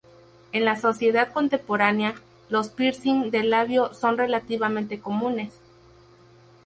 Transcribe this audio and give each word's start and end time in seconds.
En 0.51 0.65
la 0.65 0.79
sociedad 0.79 1.31
contemporánea, 1.31 2.15
los 2.49 2.69
piercings 2.69 3.29
del 3.31 3.51
labio 3.51 3.93
son 3.93 4.17
relativamente 4.17 4.99
comunes. 4.99 5.53